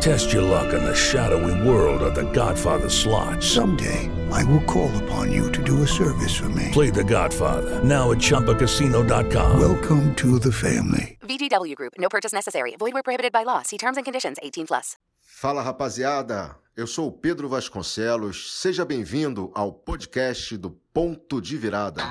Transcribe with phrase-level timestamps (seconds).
[0.00, 3.42] Test your luck in the shadowy world of The Godfather slot.
[3.42, 6.70] Someday, I will call upon you to do a service for me.
[6.72, 9.58] Play The Godfather now at ChumbaCasino.com.
[9.60, 11.18] Welcome to the family.
[11.22, 11.94] VGW Group.
[11.98, 12.76] No purchase necessary.
[12.78, 13.62] Void where prohibited by law.
[13.62, 14.36] See terms and conditions.
[14.42, 14.96] 18 plus.
[15.20, 18.58] Fala rapaziada, eu sou o Pedro Vasconcelos.
[18.60, 22.02] Seja bem-vindo ao podcast do Ponto de Virada.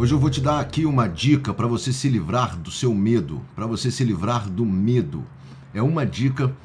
[0.00, 3.42] Hoje eu vou te dar aqui uma dica para você se livrar do seu medo,
[3.56, 5.24] para você se livrar do medo.
[5.74, 6.56] É uma dica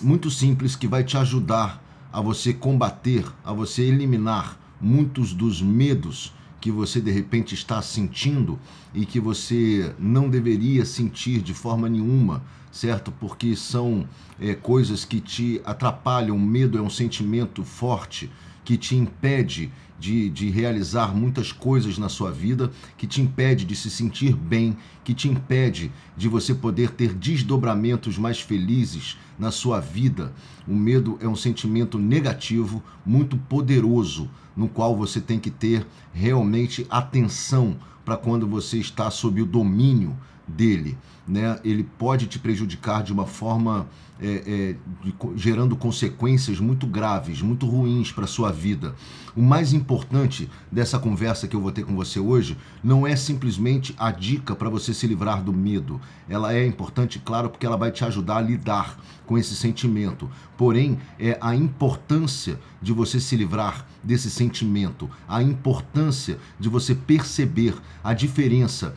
[0.00, 6.32] muito simples que vai te ajudar a você combater, a você eliminar muitos dos medos
[6.62, 8.58] que você de repente está sentindo
[8.94, 12.42] e que você não deveria sentir de forma nenhuma,
[12.72, 13.12] certo?
[13.20, 14.08] Porque são
[14.40, 16.34] é, coisas que te atrapalham.
[16.34, 18.30] O medo é um sentimento forte
[18.64, 23.74] que te impede de, de realizar muitas coisas na sua vida, que te impede de
[23.74, 29.80] se sentir bem, que te impede de você poder ter desdobramentos mais felizes na sua
[29.80, 30.32] vida.
[30.66, 36.86] O medo é um sentimento negativo, muito poderoso, no qual você tem que ter realmente
[36.90, 40.16] atenção para quando você está sob o domínio
[40.48, 40.96] dele,
[41.26, 41.60] né?
[41.62, 43.86] Ele pode te prejudicar de uma forma
[44.20, 48.94] é, é, de, gerando consequências muito graves, muito ruins para sua vida.
[49.36, 53.94] O mais importante dessa conversa que eu vou ter com você hoje não é simplesmente
[53.96, 56.00] a dica para você se livrar do medo.
[56.28, 60.28] Ela é importante, claro, porque ela vai te ajudar a lidar com esse sentimento.
[60.56, 67.74] Porém, é a importância de você se livrar desse sentimento, a importância de você perceber
[68.02, 68.96] a diferença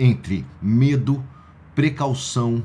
[0.00, 1.22] entre medo,
[1.74, 2.64] precaução,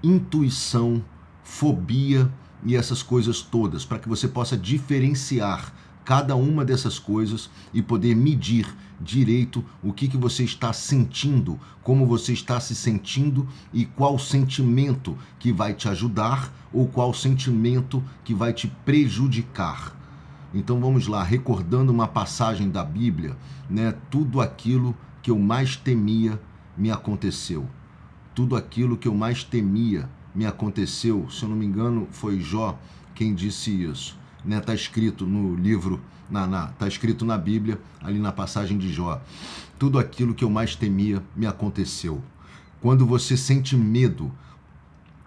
[0.00, 1.04] intuição,
[1.42, 2.32] fobia
[2.64, 5.74] e essas coisas todas, para que você possa diferenciar
[6.04, 12.06] cada uma dessas coisas e poder medir direito o que, que você está sentindo, como
[12.06, 18.32] você está se sentindo e qual sentimento que vai te ajudar ou qual sentimento que
[18.32, 19.96] vai te prejudicar.
[20.54, 23.36] Então vamos lá, recordando uma passagem da Bíblia,
[23.68, 23.92] né?
[24.08, 26.40] Tudo aquilo que eu mais temia
[26.76, 27.66] me aconteceu.
[28.34, 31.26] Tudo aquilo que eu mais temia me aconteceu.
[31.30, 32.78] Se eu não me engano, foi Jó
[33.14, 34.16] quem disse isso.
[34.38, 34.60] Está né?
[34.60, 36.00] Tá escrito no livro,
[36.30, 39.20] na, na, tá escrito na Bíblia, ali na passagem de Jó.
[39.78, 42.22] Tudo aquilo que eu mais temia me aconteceu.
[42.80, 44.30] Quando você sente medo,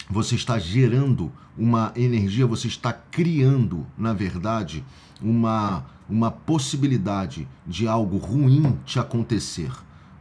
[0.10, 4.84] você está gerando uma energia, você está criando, na verdade,
[5.22, 9.72] uma, uma possibilidade de algo ruim te acontecer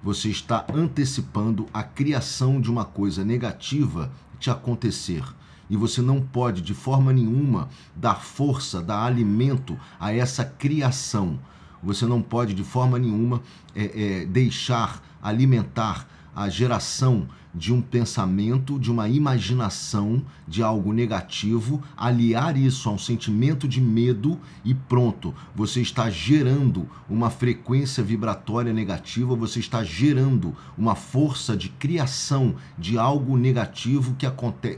[0.02, 5.24] você está antecipando a criação de uma coisa negativa te acontecer.
[5.68, 11.38] E você não pode, de forma nenhuma, dar força, dar alimento a essa criação.
[11.82, 13.42] Você não pode, de forma nenhuma,
[13.74, 21.82] é, é, deixar alimentar a geração de um pensamento, de uma imaginação de algo negativo,
[21.96, 28.72] aliar isso a um sentimento de medo e pronto, você está gerando uma frequência vibratória
[28.72, 34.26] negativa, você está gerando uma força de criação de algo negativo que,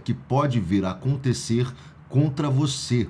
[0.02, 1.70] que pode vir a acontecer
[2.08, 3.06] contra você.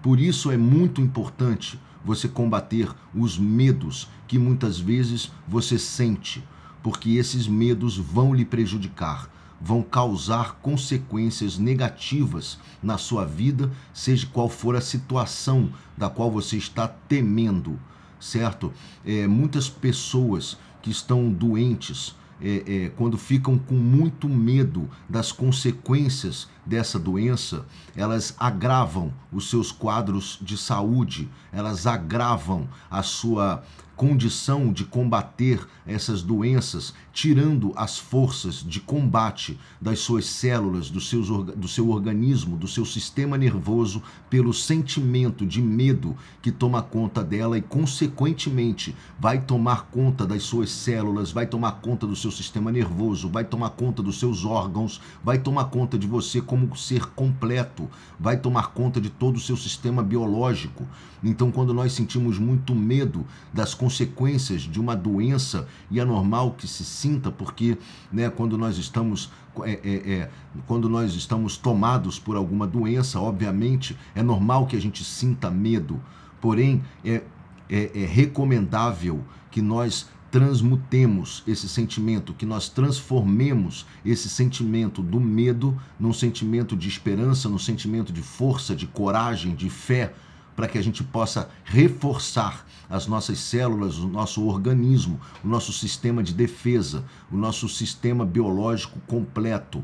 [0.00, 6.42] Por isso é muito importante você combater os medos que muitas vezes você sente
[6.82, 14.48] porque esses medos vão lhe prejudicar, vão causar consequências negativas na sua vida, seja qual
[14.48, 17.78] for a situação da qual você está temendo,
[18.18, 18.72] certo?
[19.04, 26.48] É, muitas pessoas que estão doentes, é, é, quando ficam com muito medo das consequências
[26.66, 27.64] dessa doença,
[27.94, 33.62] elas agravam os seus quadros de saúde, elas agravam a sua
[33.96, 41.28] condição de combater essas doenças, tirando as forças de combate das suas células, do, seus,
[41.28, 47.58] do seu organismo, do seu sistema nervoso, pelo sentimento de medo que toma conta dela
[47.58, 53.28] e, consequentemente, vai tomar conta das suas células, vai tomar conta do seu sistema nervoso,
[53.28, 58.36] vai tomar conta dos seus órgãos, vai tomar conta de você como ser completo, vai
[58.36, 60.86] tomar conta de todo o seu sistema biológico.
[61.22, 66.68] Então, quando nós sentimos muito medo das consequências de uma doença, e é normal que
[66.68, 67.76] se sinta, porque
[68.12, 69.30] né, quando nós estamos
[69.64, 70.30] é, é, é,
[70.66, 76.00] quando nós estamos tomados por alguma doença, obviamente é normal que a gente sinta medo,
[76.42, 77.22] Porém, é,
[77.70, 85.80] é, é recomendável que nós transmutemos esse sentimento, que nós transformemos esse sentimento do medo
[86.00, 90.12] num sentimento de esperança, num sentimento de força, de coragem, de fé,
[90.56, 96.22] para que a gente possa reforçar as nossas células, o nosso organismo, o nosso sistema
[96.22, 99.82] de defesa, o nosso sistema biológico completo.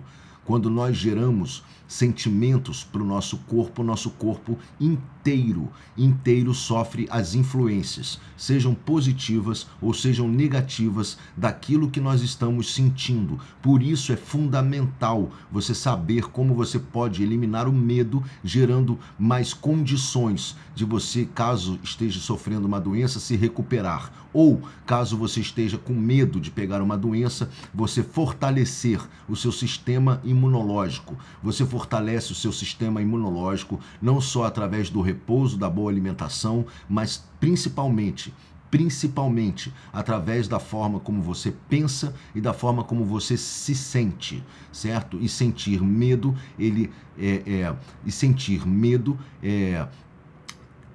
[0.49, 8.21] Quando nós geramos sentimentos para o nosso corpo, nosso corpo inteiro, inteiro sofre as influências,
[8.37, 13.39] sejam positivas ou sejam negativas daquilo que nós estamos sentindo.
[13.63, 20.57] Por isso é fundamental você saber como você pode eliminar o medo, gerando mais condições
[20.75, 24.13] de você, caso esteja sofrendo uma doença, se recuperar.
[24.33, 30.21] Ou, caso você esteja com medo de pegar uma doença, você fortalecer o seu sistema
[30.23, 30.38] imunológico.
[31.43, 37.25] Você fortalece o seu sistema imunológico, não só através do repouso, da boa alimentação, mas
[37.41, 38.33] principalmente
[38.71, 45.19] principalmente através da forma como você pensa e da forma como você se sente, certo?
[45.21, 49.89] E sentir medo, ele é, é e sentir medo é,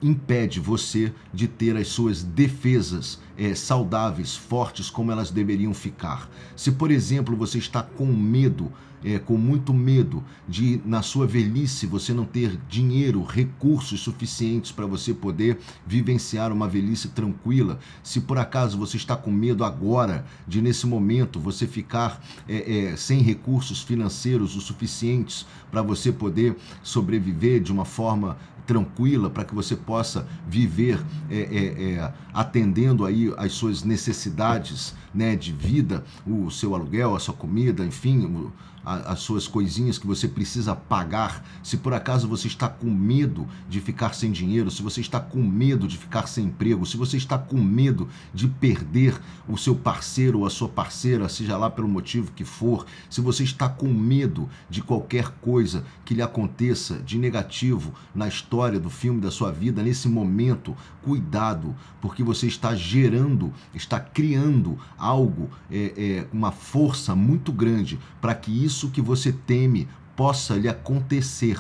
[0.03, 6.29] impede você de ter as suas defesas é, saudáveis, fortes, como elas deveriam ficar.
[6.55, 8.71] Se, por exemplo, você está com medo,
[9.03, 14.85] é, com muito medo de, na sua velhice, você não ter dinheiro, recursos suficientes para
[14.85, 20.61] você poder vivenciar uma velhice tranquila, se por acaso você está com medo agora de,
[20.61, 27.61] nesse momento, você ficar é, é, sem recursos financeiros o suficientes para você poder sobreviver
[27.61, 33.53] de uma forma tranquila para que você possa viver é, é, é, atendendo aí as
[33.53, 38.51] suas necessidades né, de vida, o seu aluguel, a sua comida, enfim, o,
[38.85, 43.79] as suas coisinhas que você precisa pagar, se por acaso você está com medo de
[43.79, 47.37] ficar sem dinheiro, se você está com medo de ficar sem emprego, se você está
[47.37, 52.31] com medo de perder o seu parceiro ou a sua parceira, seja lá pelo motivo
[52.31, 57.93] que for, se você está com medo de qualquer coisa que lhe aconteça de negativo
[58.13, 63.99] na história do filme da sua vida, nesse momento, cuidado, porque você está gerando, está
[63.99, 69.87] criando algo, é, é, uma força muito grande para que isso isso que você teme
[70.15, 71.59] possa lhe acontecer.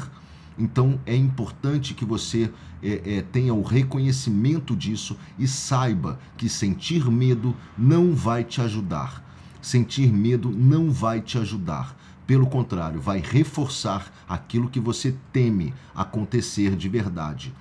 [0.57, 2.51] Então é importante que você
[2.81, 9.23] é, é, tenha o reconhecimento disso e saiba que sentir medo não vai te ajudar.
[9.61, 11.95] Sentir medo não vai te ajudar.
[12.25, 17.53] Pelo contrário, vai reforçar aquilo que você teme acontecer de verdade.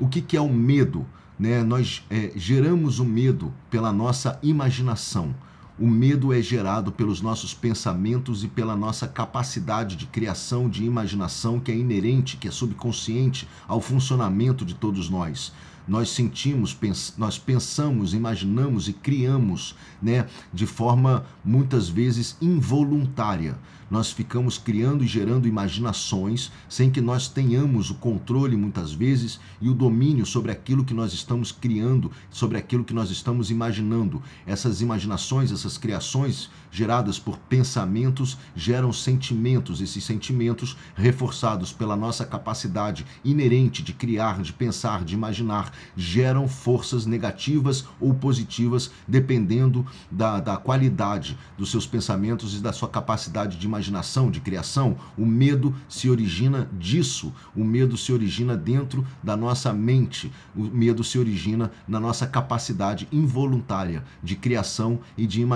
[0.00, 1.06] O que, que é o medo?
[1.38, 1.62] Né?
[1.62, 5.34] Nós é, geramos o medo pela nossa imaginação.
[5.78, 11.60] O medo é gerado pelos nossos pensamentos e pela nossa capacidade de criação, de imaginação
[11.60, 15.52] que é inerente, que é subconsciente ao funcionamento de todos nós
[15.86, 23.56] nós sentimos, pens nós pensamos, imaginamos e criamos, né, de forma muitas vezes involuntária.
[23.88, 29.68] Nós ficamos criando e gerando imaginações sem que nós tenhamos o controle muitas vezes e
[29.68, 34.20] o domínio sobre aquilo que nós estamos criando, sobre aquilo que nós estamos imaginando.
[34.44, 43.06] Essas imaginações, essas criações geradas por pensamentos geram sentimentos, esses sentimentos reforçados pela nossa capacidade
[43.24, 50.58] inerente de criar, de pensar, de imaginar, geram forças negativas ou positivas, dependendo da, da
[50.58, 54.98] qualidade dos seus pensamentos e da sua capacidade de imaginação, de criação.
[55.16, 57.32] O medo se origina disso.
[57.54, 60.30] O medo se origina dentro da nossa mente.
[60.54, 65.55] O medo se origina na nossa capacidade involuntária de criação e de imaginação.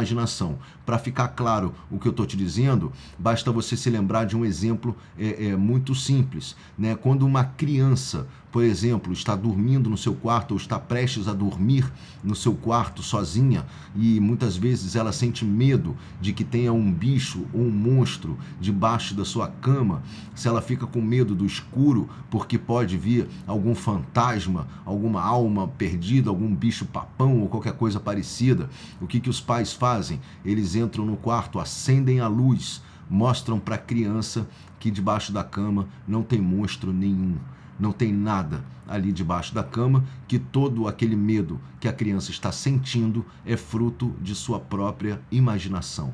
[0.85, 4.45] Para ficar claro o que eu estou te dizendo, basta você se lembrar de um
[4.45, 6.57] exemplo é, é, muito simples.
[6.79, 6.95] Né?
[6.95, 11.91] Quando uma criança por exemplo, está dormindo no seu quarto ou está prestes a dormir
[12.23, 13.65] no seu quarto sozinha
[13.95, 19.15] e muitas vezes ela sente medo de que tenha um bicho ou um monstro debaixo
[19.15, 20.03] da sua cama,
[20.35, 26.29] se ela fica com medo do escuro porque pode vir algum fantasma, alguma alma perdida,
[26.29, 28.69] algum bicho papão ou qualquer coisa parecida,
[29.01, 30.21] o que, que os pais fazem?
[30.45, 34.49] Eles entram no quarto, acendem a luz, mostram para a criança
[34.81, 37.37] que debaixo da cama não tem monstro nenhum
[37.81, 42.51] não tem nada ali debaixo da cama, que todo aquele medo que a criança está
[42.51, 46.13] sentindo é fruto de sua própria imaginação.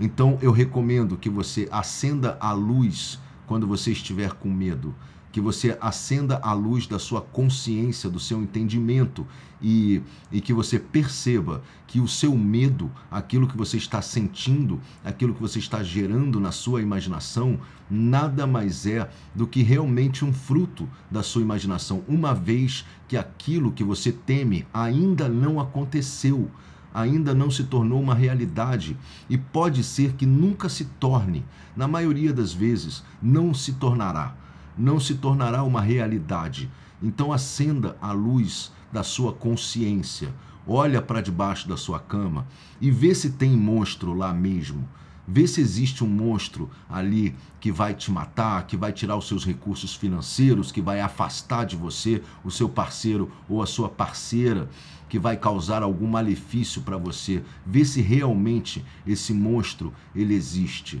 [0.00, 4.94] Então eu recomendo que você acenda a luz quando você estiver com medo.
[5.32, 9.26] Que você acenda a luz da sua consciência, do seu entendimento
[9.62, 15.34] e, e que você perceba que o seu medo, aquilo que você está sentindo, aquilo
[15.34, 20.88] que você está gerando na sua imaginação, nada mais é do que realmente um fruto
[21.10, 26.50] da sua imaginação, uma vez que aquilo que você teme ainda não aconteceu
[26.92, 28.96] ainda não se tornou uma realidade
[29.28, 31.44] e pode ser que nunca se torne.
[31.76, 34.34] Na maioria das vezes, não se tornará
[34.76, 36.70] não se tornará uma realidade.
[37.02, 40.34] Então acenda a luz da sua consciência,
[40.66, 42.46] olha para debaixo da sua cama
[42.80, 44.88] e vê se tem monstro lá mesmo.
[45.32, 49.44] Vê se existe um monstro ali que vai te matar, que vai tirar os seus
[49.44, 54.68] recursos financeiros, que vai afastar de você o seu parceiro ou a sua parceira,
[55.08, 57.44] que vai causar algum malefício para você.
[57.64, 61.00] Vê se realmente esse monstro ele existe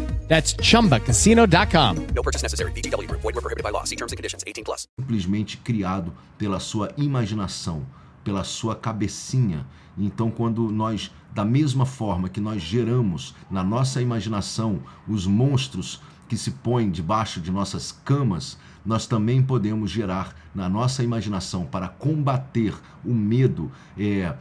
[0.31, 2.07] That's chumbacasino.com.
[2.15, 2.71] No purchase necessary.
[2.71, 3.21] VGW Group.
[3.21, 3.83] Void were prohibited by law.
[3.83, 4.87] See terms and conditions 18 plus.
[4.97, 7.85] Simplesmente criado pela sua imaginação,
[8.23, 9.67] pela sua cabecinha.
[9.97, 16.37] Então, quando nós, da mesma forma que nós geramos na nossa imaginação os monstros que
[16.37, 22.73] se põem debaixo de nossas camas, nós também podemos gerar na nossa imaginação para combater
[23.03, 24.33] o medo, é,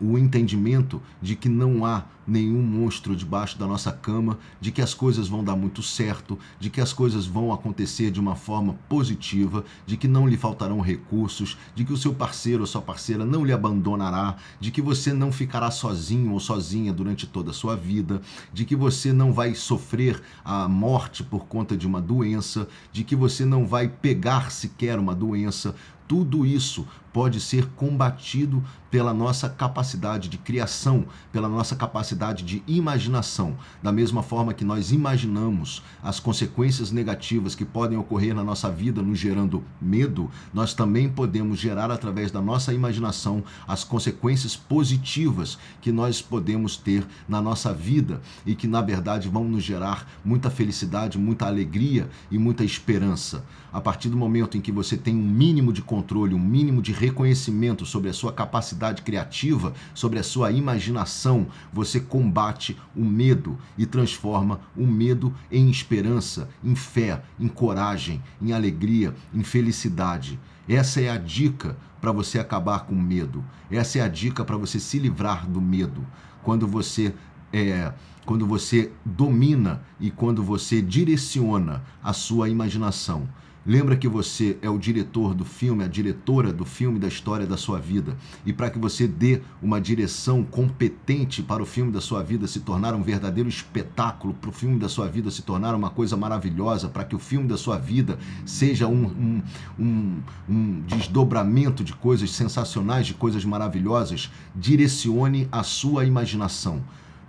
[0.00, 4.92] o entendimento de que não há nenhum monstro debaixo da nossa cama, de que as
[4.92, 9.64] coisas vão dar muito certo, de que as coisas vão acontecer de uma forma positiva,
[9.86, 13.44] de que não lhe faltarão recursos, de que o seu parceiro ou sua parceira não
[13.44, 18.20] lhe abandonará, de que você não ficará sozinho ou sozinha durante toda a sua vida,
[18.52, 23.16] de que você não vai sofrer a morte por conta de uma doença, de que
[23.16, 25.74] você não vai pegar sequer uma doença.
[26.06, 26.86] Tudo isso
[27.18, 33.56] pode ser combatido pela nossa capacidade de criação, pela nossa capacidade de imaginação.
[33.82, 39.02] Da mesma forma que nós imaginamos as consequências negativas que podem ocorrer na nossa vida,
[39.02, 45.90] nos gerando medo, nós também podemos gerar através da nossa imaginação as consequências positivas que
[45.90, 51.18] nós podemos ter na nossa vida e que, na verdade, vão nos gerar muita felicidade,
[51.18, 53.44] muita alegria e muita esperança.
[53.70, 56.92] A partir do momento em que você tem um mínimo de controle, um mínimo de
[57.08, 63.86] reconhecimento sobre a sua capacidade criativa, sobre a sua imaginação, você combate o medo e
[63.86, 70.38] transforma o medo em esperança, em fé, em coragem, em alegria, em felicidade.
[70.68, 73.44] Essa é a dica para você acabar com o medo.
[73.70, 76.06] Essa é a dica para você se livrar do medo.
[76.42, 77.14] Quando você
[77.52, 77.92] é,
[78.26, 83.26] quando você domina e quando você direciona a sua imaginação.
[83.68, 87.58] Lembra que você é o diretor do filme, a diretora do filme da história da
[87.58, 88.16] sua vida.
[88.46, 92.60] E para que você dê uma direção competente para o filme da sua vida se
[92.60, 96.88] tornar um verdadeiro espetáculo, para o filme da sua vida se tornar uma coisa maravilhosa,
[96.88, 99.42] para que o filme da sua vida seja um, um,
[99.78, 106.82] um, um desdobramento de coisas sensacionais, de coisas maravilhosas, direcione a sua imaginação.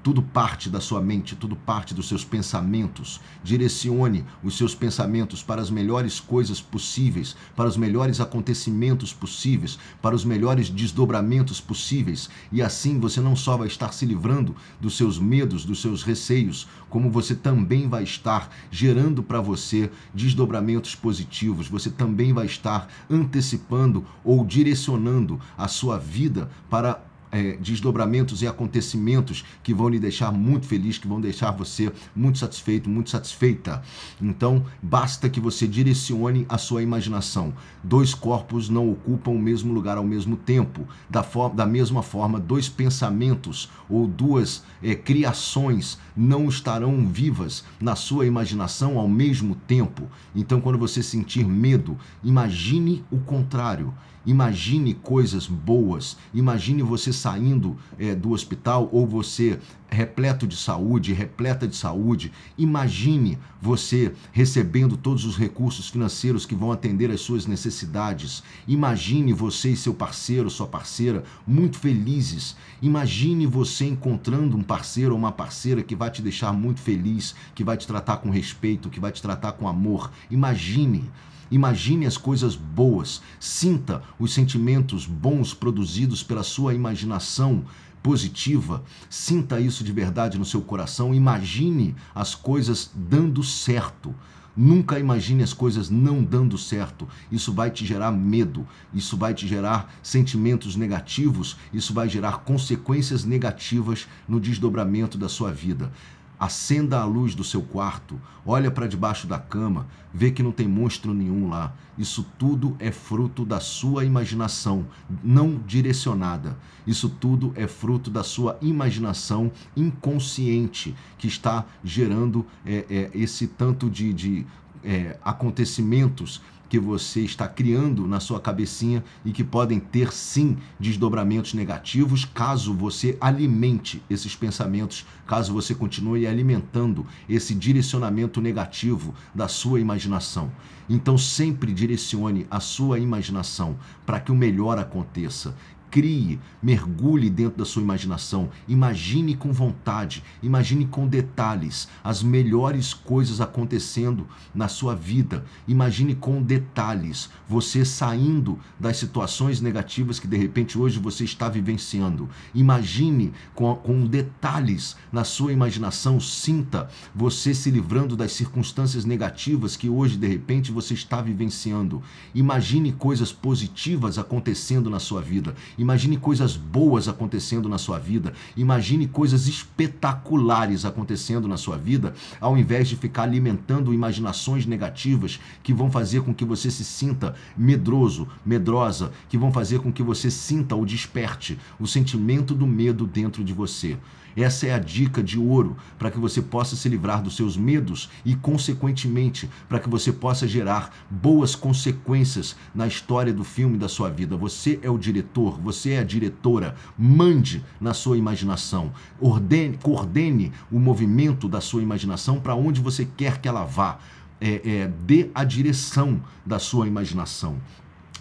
[0.09, 3.21] Tudo parte da sua mente, tudo parte dos seus pensamentos.
[3.43, 10.15] Direcione os seus pensamentos para as melhores coisas possíveis, para os melhores acontecimentos possíveis, para
[10.15, 12.27] os melhores desdobramentos possíveis.
[12.51, 16.67] E assim você não só vai estar se livrando dos seus medos, dos seus receios,
[16.89, 21.67] como você também vai estar gerando para você desdobramentos positivos.
[21.67, 26.99] Você também vai estar antecipando ou direcionando a sua vida para
[27.31, 32.37] é, desdobramentos e acontecimentos que vão lhe deixar muito feliz, que vão deixar você muito
[32.39, 33.81] satisfeito, muito satisfeita.
[34.21, 37.53] Então, basta que você direcione a sua imaginação.
[37.83, 40.87] Dois corpos não ocupam o mesmo lugar ao mesmo tempo.
[41.09, 44.63] Da, da mesma forma, dois pensamentos ou duas
[44.95, 50.07] criações não estarão vivas na sua imaginação ao mesmo tempo.
[50.35, 53.93] Então, quando você sentir medo, imagine o contrário.
[54.25, 56.17] Imagine coisas boas.
[56.33, 59.59] Imagine você saindo é, do hospital ou você
[59.89, 62.31] repleto de saúde, repleta de saúde.
[62.57, 68.43] Imagine você recebendo todos os recursos financeiros que vão atender às suas necessidades.
[68.67, 72.55] Imagine você e seu parceiro, sua parceira, muito felizes.
[72.81, 77.63] Imagine você encontrando um parceiro ou uma parceira que vai te deixar muito feliz, que
[77.63, 80.11] vai te tratar com respeito, que vai te tratar com amor.
[80.29, 81.09] Imagine
[81.51, 87.65] Imagine as coisas boas, sinta os sentimentos bons produzidos pela sua imaginação
[88.03, 94.13] positiva, sinta isso de verdade no seu coração, imagine as coisas dando certo.
[94.61, 97.07] Nunca imagine as coisas não dando certo.
[97.31, 103.23] Isso vai te gerar medo, isso vai te gerar sentimentos negativos, isso vai gerar consequências
[103.23, 105.93] negativas no desdobramento da sua vida.
[106.39, 110.69] Acenda a luz do seu quarto, olha para debaixo da cama, vê que não tem
[110.69, 111.73] monstro nenhum lá.
[111.97, 114.85] Isso tudo é fruto da sua imaginação,
[115.21, 116.57] não direcionada.
[116.87, 123.89] Isso tudo é fruto da sua imaginação inconsciente que está gerando é, é, esse tanto
[123.89, 124.47] de, de
[124.81, 131.55] é, acontecimentos que você está criando na sua cabecinha e que podem ter sim desdobramentos
[131.55, 139.79] negativos caso você alimente esses pensamentos, caso você continue alimentando esse direcionamento negativo da sua
[139.79, 140.51] imaginação.
[140.87, 145.55] Então sempre direcione a sua imaginação para que o melhor aconteça,
[145.89, 153.41] Crie, mergulhe dentro da sua imaginação, imagine com vontade, imagine com detalhes as melhores coisas
[153.41, 155.43] acontecendo na sua vida.
[155.67, 162.29] Imagine com detalhes você saindo das situações negativas que de repente hoje você está vivenciando.
[162.53, 169.89] Imagine com, com detalhes na sua imaginação, sinta você se livrando das circunstâncias negativas que
[169.89, 172.01] hoje de repente você está vivenciando.
[172.35, 178.33] Imagine coisas positivas acontecendo na sua vida Imagine coisas boas acontecendo na sua vida.
[178.57, 185.73] Imagine coisas espetaculares acontecendo na sua vida, ao invés de ficar alimentando imaginações negativas que
[185.73, 190.29] vão fazer com que você se sinta medroso, medrosa, que vão fazer com que você
[190.29, 193.97] sinta ou desperte o sentimento do medo dentro de você.
[194.41, 198.09] Essa é a dica de ouro para que você possa se livrar dos seus medos
[198.23, 204.09] e, consequentemente, para que você possa gerar boas consequências na história do filme da sua
[204.09, 204.37] vida.
[204.37, 206.75] Você é o diretor, você é a diretora.
[206.97, 213.39] Mande na sua imaginação, ordene, coordene o movimento da sua imaginação para onde você quer
[213.39, 213.99] que ela vá.
[214.41, 217.57] É, é, dê a direção da sua imaginação.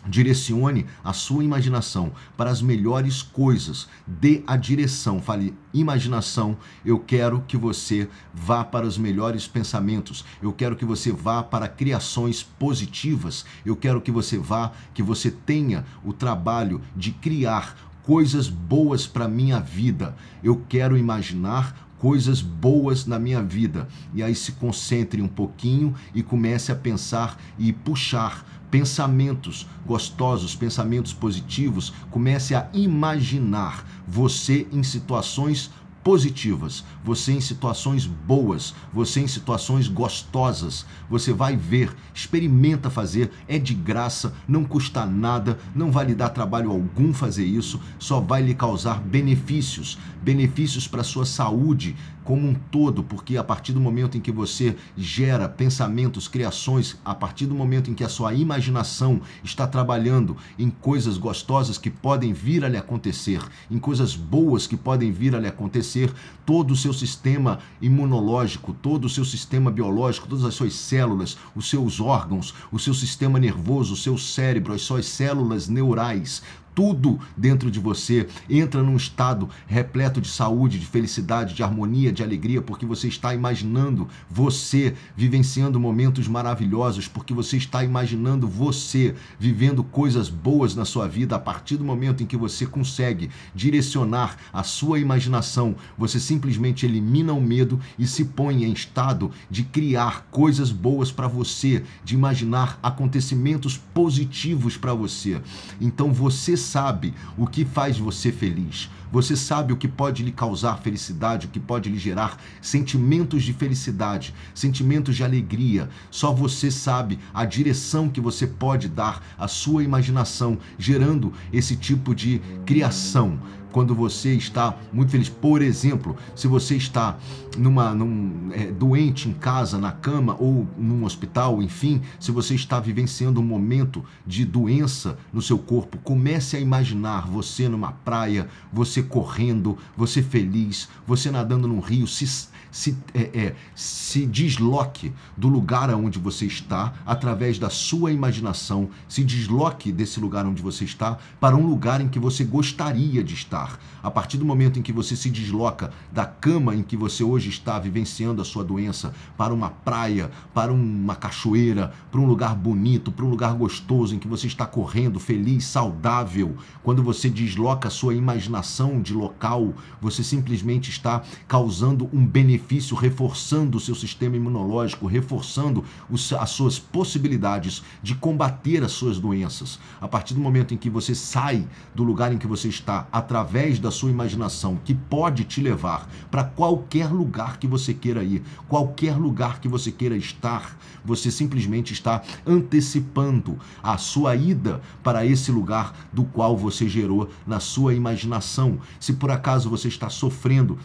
[0.09, 3.88] Direcione a sua imaginação para as melhores coisas.
[4.07, 5.21] Dê a direção.
[5.21, 10.25] Fale, imaginação, eu quero que você vá para os melhores pensamentos.
[10.43, 13.45] Eu quero que você vá para criações positivas.
[13.65, 19.28] Eu quero que você vá, que você tenha o trabalho de criar coisas boas para
[19.28, 20.17] minha vida.
[20.43, 23.89] Eu quero imaginar coisas boas na minha vida.
[24.15, 31.13] E aí se concentre um pouquinho e comece a pensar e puxar pensamentos gostosos, pensamentos
[31.13, 35.71] positivos, comece a imaginar você em situações
[36.09, 40.87] positivas, você em situações boas, você em situações gostosas.
[41.11, 46.31] Você vai ver, experimenta fazer, é de graça, não custa nada, não vai lhe dar
[46.31, 51.95] trabalho algum fazer isso, só vai lhe causar benefícios, benefícios para sua saúde
[52.28, 57.14] como um todo, porque a partir do momento em que você gera pensamentos, criações, a
[57.14, 62.34] partir do momento em que a sua imaginação está trabalhando em coisas gostosas que podem
[62.34, 66.12] vir a lhe acontecer, em coisas boas que podem vir a lhe acontecer,
[66.45, 71.71] todo o seu sistema imunológico, todo o seu sistema biológico, todas as suas células, os
[71.71, 76.43] seus órgãos, o seu sistema nervoso, o seu cérebro, as suas células neurais,
[76.78, 82.23] tudo dentro de você entra num estado repleto de saúde, de felicidade, de harmonia, de
[82.23, 89.82] alegria, porque você está imaginando você vivenciando momentos maravilhosos, porque você está imaginando você vivendo
[89.82, 94.62] coisas boas na sua vida a partir do momento em que você consegue direcionar a
[94.62, 100.71] sua imaginação, você simplesmente elimina o medo e se põe em estado de criar coisas
[100.71, 105.41] boas para você, de imaginar acontecimentos positivos para você.
[105.80, 108.91] Então você sabe o que faz você feliz.
[109.11, 113.54] Você sabe o que pode lhe causar felicidade, o que pode lhe gerar sentimentos de
[113.54, 115.89] felicidade, sentimentos de alegria.
[116.11, 122.15] Só você sabe a direção que você pode dar à sua imaginação, gerando esse tipo
[122.15, 123.39] de criação
[123.73, 125.28] quando você está muito feliz.
[125.28, 127.19] Por exemplo, se você está
[127.57, 132.81] numa, num, é, doente em casa, na cama ou num hospital, enfim, se você está
[132.81, 139.02] vivenciando um momento de doença no seu corpo, comece a imaginar você numa praia, você
[139.02, 145.93] correndo, você feliz, você nadando num rio, se se, é, é, se desloque do lugar
[145.95, 151.57] onde você está através da sua imaginação, se desloque desse lugar onde você está para
[151.57, 153.81] um lugar em que você gostaria de estar estar.
[154.02, 157.49] A partir do momento em que você se desloca da cama em que você hoje
[157.49, 163.11] está vivenciando a sua doença para uma praia, para uma cachoeira, para um lugar bonito,
[163.11, 167.91] para um lugar gostoso em que você está correndo, feliz, saudável, quando você desloca a
[167.91, 175.06] sua imaginação de local, você simplesmente está causando um benefício, reforçando o seu sistema imunológico,
[175.06, 179.78] reforçando os, as suas possibilidades de combater as suas doenças.
[180.00, 183.78] A partir do momento em que você sai do lugar em que você está, através
[183.78, 189.17] da sua imaginação, que pode te levar para qualquer lugar que você queira ir, qualquer
[189.17, 195.95] lugar que você queira estar, você simplesmente está antecipando a sua ida para esse lugar
[196.13, 198.79] do qual você gerou na sua imaginação.
[199.01, 200.79] Se por acaso você está sofrendo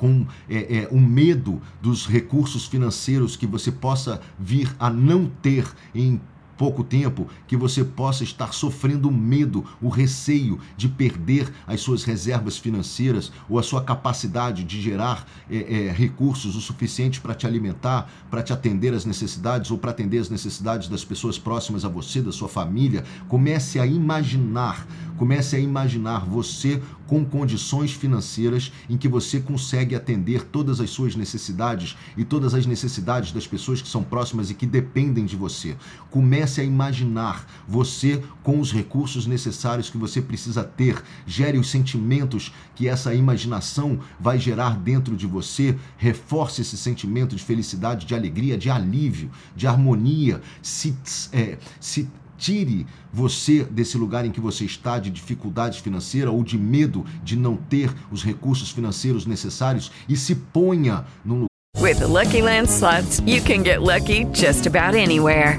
[0.00, 5.70] com é, é, um medo dos recursos financeiros que você possa vir a não ter
[5.94, 6.18] em
[6.60, 12.58] pouco tempo que você possa estar sofrendo medo, o receio de perder as suas reservas
[12.58, 18.12] financeiras ou a sua capacidade de gerar é, é, recursos o suficiente para te alimentar,
[18.30, 22.20] para te atender às necessidades ou para atender às necessidades das pessoas próximas a você,
[22.20, 23.04] da sua família.
[23.26, 24.86] Comece a imaginar,
[25.20, 31.14] comece a imaginar você com condições financeiras em que você consegue atender todas as suas
[31.14, 35.76] necessidades e todas as necessidades das pessoas que são próximas e que dependem de você.
[36.10, 41.02] Comece a imaginar você com os recursos necessários que você precisa ter.
[41.26, 45.76] Gere os sentimentos que essa imaginação vai gerar dentro de você.
[45.98, 50.40] Reforce esse sentimento de felicidade, de alegria, de alívio, de harmonia.
[50.62, 50.96] Se,
[51.30, 52.08] é, se
[52.40, 57.36] tire você desse lugar em que você está de dificuldade financeira ou de medo de
[57.36, 61.44] não ter os recursos financeiros necessários e se ponha num
[61.78, 65.56] With the Lucky Land slots, you can get lucky just about anywhere.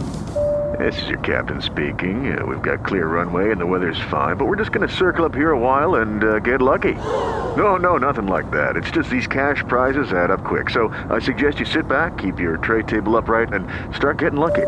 [0.78, 2.38] This is your captain speaking.
[2.38, 5.26] Uh, we've got clear runway and the weather's fine, but we're just going to circle
[5.26, 6.96] up here a while and uh, get lucky.
[7.56, 8.76] No, no, nothing like that.
[8.76, 10.70] It's just these cash prizes add up quick.
[10.70, 14.68] So I suggest you sit back, keep your tray table upright, and start getting lucky.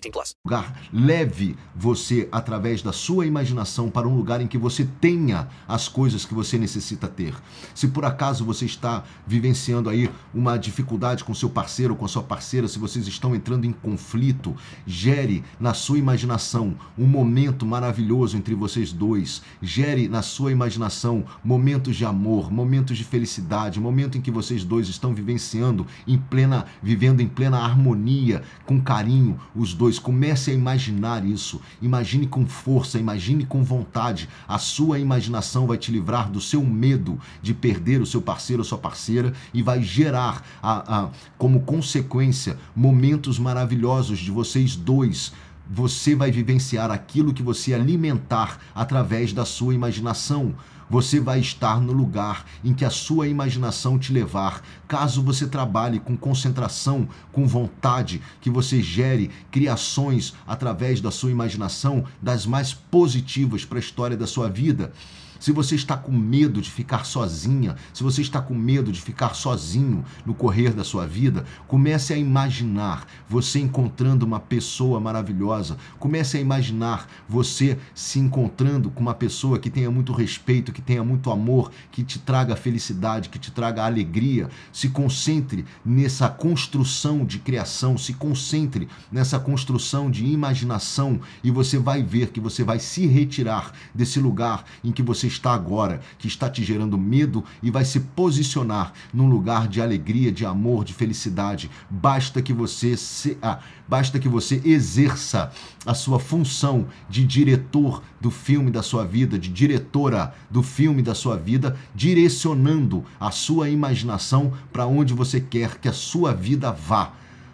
[0.00, 0.34] 18 plus.
[0.44, 0.80] lugar.
[0.92, 6.24] Leve você através da sua imaginação para um lugar em que você tenha as coisas
[6.24, 7.34] que você necessita ter.
[7.74, 12.08] Se por acaso você está vivenciando aí uma dificuldade com seu parceiro ou com a
[12.08, 18.36] sua parceira, se vocês estão entrando em conflito, gere na sua imaginação um momento maravilhoso
[18.36, 19.42] entre vocês dois.
[19.60, 24.88] Gere na sua imaginação momentos de amor, momentos de felicidade, momento em que vocês dois
[24.88, 29.89] estão vivenciando em plena, vivendo em plena harmonia, com carinho, os dois.
[29.98, 31.60] Comece a imaginar isso.
[31.80, 34.28] Imagine com força, imagine com vontade.
[34.46, 38.64] A sua imaginação vai te livrar do seu medo de perder o seu parceiro ou
[38.64, 45.32] sua parceira e vai gerar a, a, como consequência momentos maravilhosos de vocês dois
[45.72, 50.52] você vai vivenciar aquilo que você alimentar através da sua imaginação.
[50.90, 54.60] Você vai estar no lugar em que a sua imaginação te levar.
[54.88, 62.04] Caso você trabalhe com concentração, com vontade, que você gere criações através da sua imaginação
[62.20, 64.92] das mais positivas para a história da sua vida.
[65.40, 69.34] Se você está com medo de ficar sozinha, se você está com medo de ficar
[69.34, 75.78] sozinho no correr da sua vida, comece a imaginar você encontrando uma pessoa maravilhosa.
[75.98, 81.02] Comece a imaginar você se encontrando com uma pessoa que tenha muito respeito, que tenha
[81.02, 84.50] muito amor, que te traga felicidade, que te traga alegria.
[84.70, 92.02] Se concentre nessa construção de criação, se concentre nessa construção de imaginação e você vai
[92.02, 96.50] ver que você vai se retirar desse lugar em que você está agora, que está
[96.50, 101.70] te gerando medo e vai se posicionar num lugar de alegria, de amor, de felicidade.
[101.88, 105.52] Basta que você se, ah, basta que você exerça
[105.86, 111.14] a sua função de diretor do filme da sua vida, de diretora do filme da
[111.14, 117.12] sua vida, direcionando a sua imaginação para onde você quer que a sua vida vá.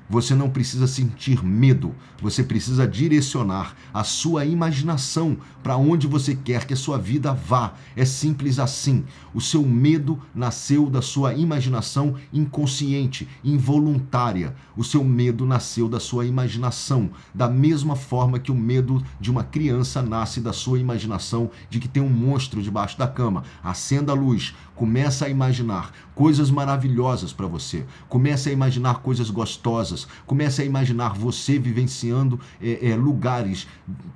[0.09, 6.65] Você não precisa sentir medo, você precisa direcionar a sua imaginação para onde você quer
[6.65, 7.75] que a sua vida vá.
[7.97, 9.05] É simples assim.
[9.35, 14.55] O seu medo nasceu da sua imaginação inconsciente, involuntária.
[14.77, 19.43] O seu medo nasceu da sua imaginação, da mesma forma que o medo de uma
[19.43, 23.43] criança nasce da sua imaginação de que tem um monstro debaixo da cama.
[23.63, 27.85] Acenda a luz, começa a imaginar coisas maravilhosas para você.
[28.09, 30.07] Comece a imaginar coisas gostosas.
[30.27, 33.67] Comece a imaginar você vivenciando é, é, lugares,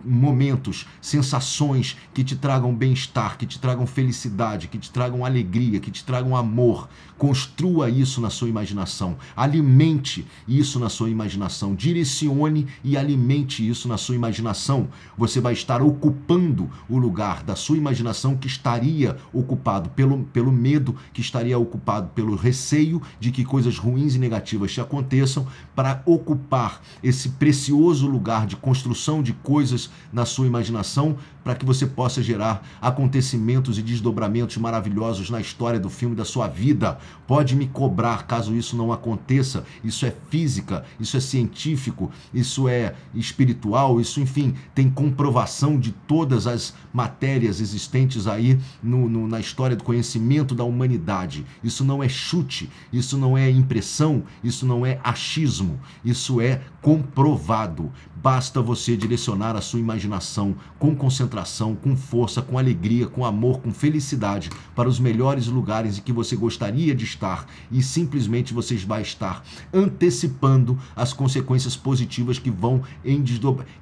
[0.04, 5.90] momentos, sensações que te tragam bem-estar, que te tragam felicidade, que te tragam alegria, que
[5.90, 6.88] te tragam amor.
[7.20, 9.14] Construa isso na sua imaginação.
[9.36, 11.74] Alimente isso na sua imaginação.
[11.74, 14.88] Direcione e alimente isso na sua imaginação.
[15.18, 20.96] Você vai estar ocupando o lugar da sua imaginação que estaria ocupado pelo, pelo medo,
[21.12, 26.80] que estaria ocupado pelo receio de que coisas ruins e negativas te aconteçam, para ocupar
[27.02, 32.66] esse precioso lugar de construção de coisas na sua imaginação, para que você possa gerar
[32.80, 38.56] acontecimentos e desdobramentos maravilhosos na história do filme da sua vida pode me cobrar caso
[38.56, 39.64] isso não aconteça.
[39.84, 46.46] Isso é física, isso é científico, isso é espiritual, isso, enfim, tem comprovação de todas
[46.46, 51.46] as matérias existentes aí no, no, na história do conhecimento da humanidade.
[51.62, 57.92] Isso não é chute, isso não é impressão, isso não é achismo, isso é comprovado.
[58.22, 63.72] Basta você direcionar a sua imaginação com concentração, com força, com alegria, com amor, com
[63.72, 69.02] felicidade para os melhores lugares em que você gostaria de estar e simplesmente você vai
[69.02, 73.24] estar antecipando as consequências positivas que vão em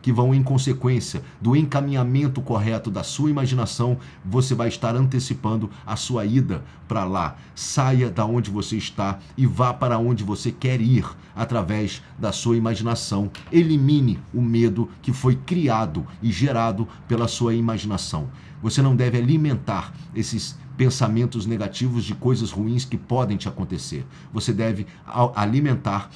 [0.01, 5.97] que vão em consequência do encaminhamento correto da sua imaginação, você vai estar antecipando a
[5.97, 7.37] sua ida para lá.
[7.55, 11.05] Saia da onde você está e vá para onde você quer ir
[11.35, 13.31] através da sua imaginação.
[13.51, 18.29] Elimine o medo que foi criado e gerado pela sua imaginação.
[18.63, 24.07] Você não deve alimentar esses pensamentos negativos de coisas ruins que podem te acontecer.
[24.33, 24.87] Você deve
[25.35, 26.09] alimentar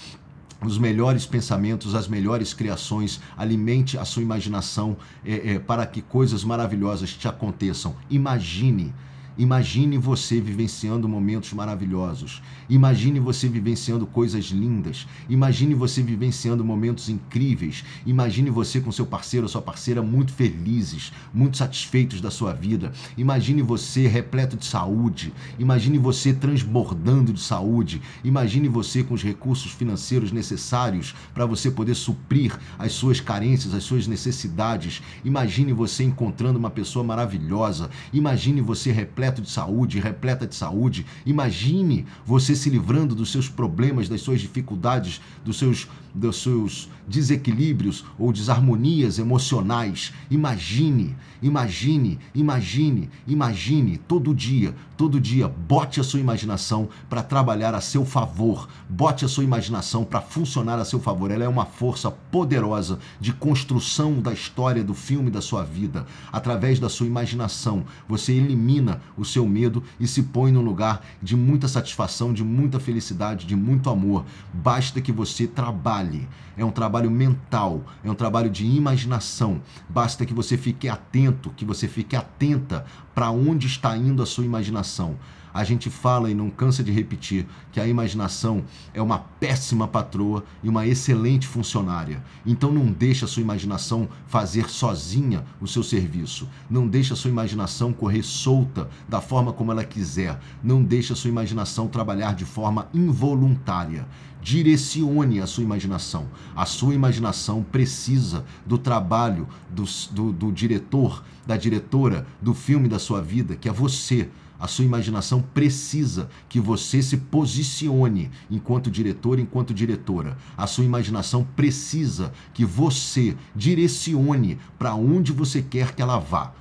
[0.65, 6.45] os melhores pensamentos, as melhores criações, alimente a sua imaginação é, é, para que coisas
[6.45, 7.97] maravilhosas te aconteçam.
[8.09, 8.95] Imagine
[9.39, 12.43] Imagine você vivenciando momentos maravilhosos.
[12.69, 15.07] Imagine você vivenciando coisas lindas.
[15.27, 17.83] Imagine você vivenciando momentos incríveis.
[18.05, 22.93] Imagine você com seu parceiro ou sua parceira muito felizes, muito satisfeitos da sua vida.
[23.17, 25.33] Imagine você repleto de saúde.
[25.59, 28.03] Imagine você transbordando de saúde.
[28.23, 33.83] Imagine você com os recursos financeiros necessários para você poder suprir as suas carências, as
[33.83, 35.03] suas necessidades.
[35.25, 37.89] Imagine você encontrando uma pessoa maravilhosa.
[38.13, 41.07] Imagine você repleto repleto de saúde, repleta de saúde.
[41.25, 48.05] Imagine você se livrando dos seus problemas, das suas dificuldades, dos seus, dos seus desequilíbrios
[48.19, 50.13] ou desarmonias emocionais.
[50.29, 55.49] Imagine, imagine, imagine, imagine todo dia, todo dia.
[55.49, 58.69] Bote a sua imaginação para trabalhar a seu favor.
[58.89, 61.33] Bote a sua imaginação para funcionar a seu favor.
[61.33, 66.07] Ela é uma força poderosa de construção da história do filme da sua vida.
[66.31, 71.35] Através da sua imaginação, você elimina o seu medo e se põe num lugar de
[71.35, 74.25] muita satisfação, de muita felicidade, de muito amor.
[74.55, 76.29] Basta que você trabalhe.
[76.57, 79.61] É um trabalho mental, é um trabalho de imaginação.
[79.89, 82.85] Basta que você fique atento, que você fique atenta
[83.15, 85.17] para onde está indo a sua imaginação.
[85.55, 90.45] A gente fala e não cansa de repetir que a imaginação é uma péssima patroa
[90.63, 92.25] e uma excelente funcionária.
[92.47, 96.49] Então não deixe a sua imaginação fazer sozinha o seu serviço.
[96.71, 100.41] Não deixe a sua imaginação correr solta da forma como ela quiser.
[100.65, 104.07] Não deixe a sua imaginação trabalhar de forma involuntária.
[104.43, 106.27] Direcione a sua imaginação.
[106.55, 112.99] A sua imaginação precisa do trabalho do, do, do diretor, da diretora do filme da
[112.99, 114.29] sua vida, que é você
[114.63, 120.39] a sua imaginação precisa que você se posicione enquanto diretor, enquanto diretora.
[120.57, 126.53] A sua imaginação precisa que você direcione para onde você quer que ela vá.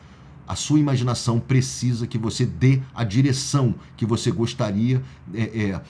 [0.48, 5.82] A sua imaginação precisa que você dê a direção que você gostaria é, é,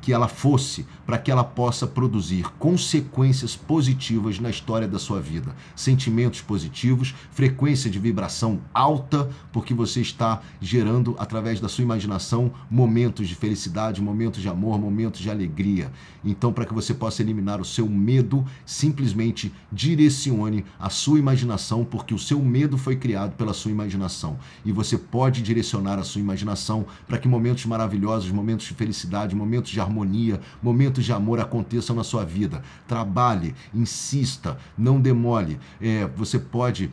[0.00, 5.54] que ela fosse, para que ela possa produzir consequências positivas na história da sua vida.
[5.74, 13.28] Sentimentos positivos, frequência de vibração alta, porque você está gerando, através da sua imaginação, momentos
[13.28, 15.90] de felicidade, momentos de amor, momentos de alegria.
[16.24, 22.14] Então, para que você possa eliminar o seu medo, simplesmente direcione a sua imaginação, porque
[22.14, 24.38] o seu medo foi criado pela sua imaginação.
[24.64, 29.70] E você pode direcionar a sua imaginação para que momentos maravilhosos, momentos de felicidade, momentos
[29.70, 32.62] de de harmonia, momentos de amor aconteçam na sua vida.
[32.86, 35.58] Trabalhe, insista, não demole.
[35.80, 36.90] É, você pode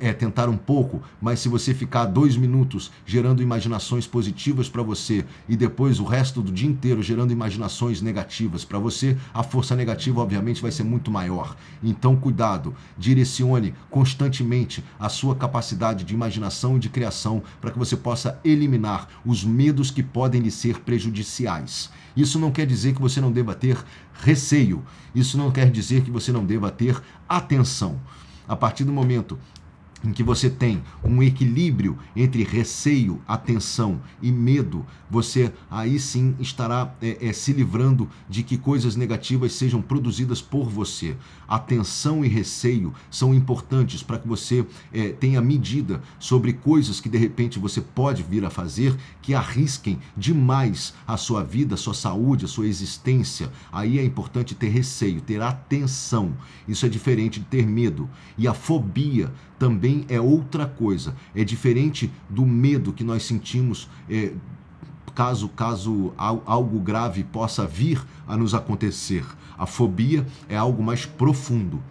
[0.00, 5.24] é, tentar um pouco, mas se você ficar dois minutos gerando imaginações positivas para você
[5.48, 10.20] e depois o resto do dia inteiro gerando imaginações negativas para você, a força negativa
[10.20, 11.56] obviamente vai ser muito maior.
[11.82, 17.96] Então, cuidado, direcione constantemente a sua capacidade de imaginação e de criação para que você
[17.96, 21.90] possa eliminar os medos que podem lhe ser prejudiciais.
[22.16, 23.78] Isso não quer dizer que você não deva ter
[24.12, 27.98] receio, isso não quer dizer que você não deva ter atenção.
[28.46, 29.38] A partir do momento
[30.04, 36.94] em que você tem um equilíbrio entre receio, atenção e medo, você aí sim estará
[37.02, 41.16] é, é, se livrando de que coisas negativas sejam produzidas por você.
[41.46, 47.18] Atenção e receio são importantes para que você é, tenha medida sobre coisas que de
[47.18, 52.44] repente você pode vir a fazer que arrisquem demais a sua vida, a sua saúde,
[52.44, 53.50] a sua existência.
[53.72, 56.34] Aí é importante ter receio, ter atenção.
[56.66, 58.08] Isso é diferente de ter medo.
[58.38, 61.14] E a fobia também é outra coisa.
[61.34, 63.90] É diferente do medo que nós sentimos.
[64.08, 64.32] É,
[65.14, 69.24] caso caso algo grave possa vir a nos acontecer.
[69.58, 71.82] A fobia é algo mais profundo.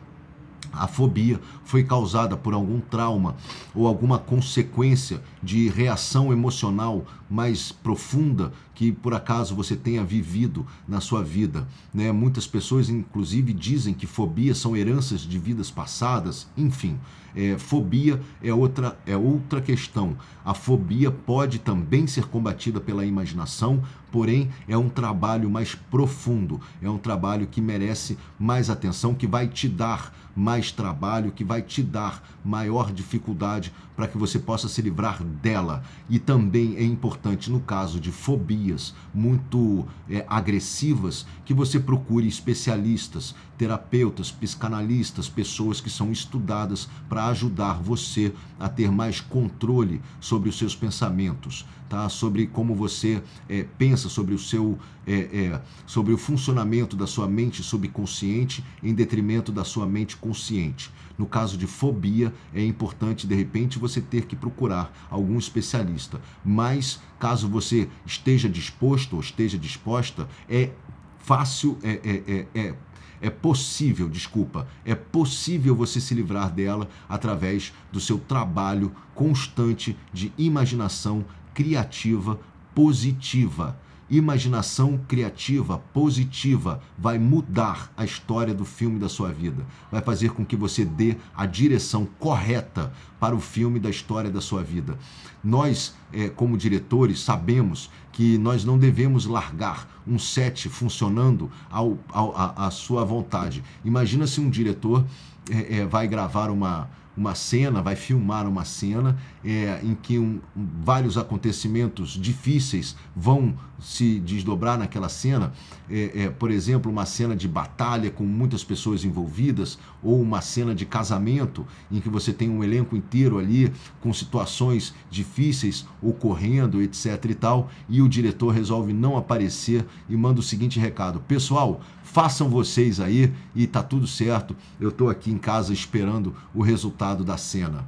[0.72, 3.36] A fobia foi causada por algum trauma
[3.74, 11.02] ou alguma consequência de reação emocional mais profunda que por acaso você tenha vivido na
[11.02, 11.68] sua vida.
[11.94, 12.14] Né?
[12.14, 16.98] Muitas pessoas, inclusive, dizem que fobias são heranças de vidas passadas, enfim.
[17.36, 20.16] É, fobia é outra, é outra questão.
[20.46, 26.90] A fobia pode também ser combatida pela imaginação, porém é um trabalho mais profundo, é
[26.90, 31.84] um trabalho que merece mais atenção, que vai te dar mais trabalho, que vai te
[31.84, 35.84] dar maior dificuldade para que você possa se livrar dela.
[36.10, 43.36] E também é importante, no caso de fobias muito é, agressivas, que você procure especialistas,
[43.58, 50.58] terapeutas, psicanalistas, pessoas que são estudadas para ajudar você a ter mais controle sobre os
[50.58, 52.08] seus pensamentos, tá?
[52.08, 57.28] Sobre como você é, pensa sobre o seu, é, é, sobre o funcionamento da sua
[57.28, 60.90] mente subconsciente em detrimento da sua mente consciente.
[61.20, 66.22] No caso de fobia, é importante de repente você ter que procurar algum especialista.
[66.46, 70.70] Mas caso você esteja disposto ou esteja disposta, é
[71.18, 72.76] fácil, é, é, é, é
[73.22, 80.32] é possível, desculpa, é possível você se livrar dela através do seu trabalho constante de
[80.38, 82.40] imaginação criativa
[82.74, 83.78] positiva
[84.10, 89.66] imaginação criativa, positiva, vai mudar a história do filme da sua vida.
[89.92, 94.42] Vai fazer com que você dê a direção correta para o filme da história da
[94.42, 94.98] sua vida.
[95.44, 102.34] Nós, é, como diretores, sabemos que nós não devemos largar um set funcionando ao, ao,
[102.36, 103.64] à, sua vontade.
[103.86, 105.06] Imagina se um diretor
[105.50, 106.90] é, é, vai gravar uma
[107.20, 114.20] uma cena, vai filmar uma cena é, em que um, vários acontecimentos difíceis vão se
[114.22, 115.52] desdobrar naquela cena.
[115.90, 120.74] É, é, por exemplo, uma cena de batalha com muitas pessoas envolvidas, ou uma cena
[120.74, 127.26] de casamento em que você tem um elenco inteiro ali com situações difíceis ocorrendo, etc.
[127.26, 132.50] e tal, e o diretor resolve não aparecer e manda o seguinte recado: Pessoal, façam
[132.50, 134.56] vocês aí e tá tudo certo.
[134.80, 137.86] Eu estou aqui em casa esperando o resultado da cena.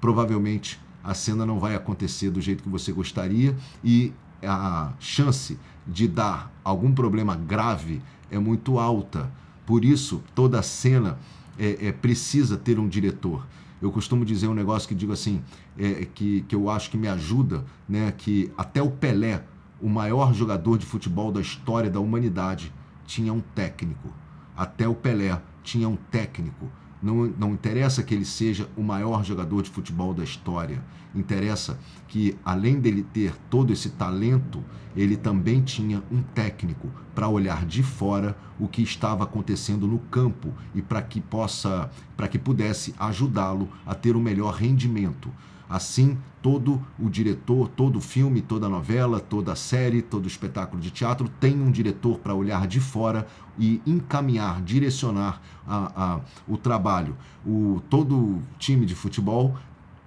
[0.00, 6.08] Provavelmente a cena não vai acontecer do jeito que você gostaria e a chance de
[6.08, 9.30] dar algum problema grave é muito alta.
[9.64, 11.18] Por isso, toda cena
[11.58, 13.46] é, é, precisa ter um diretor.
[13.80, 15.42] Eu costumo dizer um negócio que digo assim,
[15.78, 18.12] é, que, que eu acho que me ajuda, né?
[18.16, 19.44] Que até o Pelé,
[19.80, 22.72] o maior jogador de futebol da história da humanidade,
[23.10, 24.08] tinha um técnico.
[24.56, 26.70] Até o Pelé tinha um técnico.
[27.02, 30.80] Não, não interessa que ele seja o maior jogador de futebol da história.
[31.12, 34.62] Interessa que, além dele ter todo esse talento,
[34.94, 40.54] ele também tinha um técnico para olhar de fora o que estava acontecendo no campo
[40.72, 45.32] e para que possa, para que pudesse ajudá-lo a ter o melhor rendimento.
[45.70, 51.62] Assim, todo o diretor, todo filme, toda novela, toda série, todo espetáculo de teatro tem
[51.62, 53.24] um diretor para olhar de fora
[53.56, 57.16] e encaminhar, direcionar a, a, o trabalho.
[57.46, 59.56] O, todo time de futebol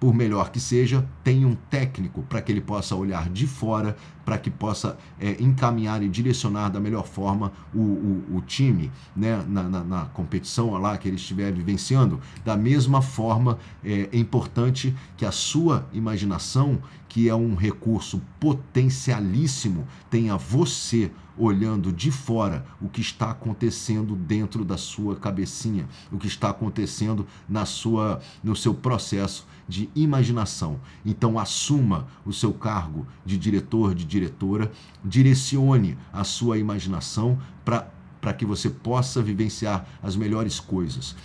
[0.04, 4.36] por melhor que seja, tem um técnico para que ele possa olhar de fora, para
[4.36, 9.62] que possa é, encaminhar e direcionar da melhor forma o, o, o time né, na,
[9.62, 12.20] na, na, competição lá que ele estiver vivenciando.
[12.44, 19.88] Da mesma forma, é, é importante que a sua imaginação, que é um recurso potencialíssimo,
[20.10, 26.26] tenha você olhando de fora o que está acontecendo dentro da sua cabecinha, o que
[26.26, 30.80] está acontecendo na sua no seu processo de imaginação.
[31.04, 34.70] Então assuma o seu cargo de diretor, de diretora,
[35.04, 41.16] direcione a sua imaginação para que você possa vivenciar as melhores coisas.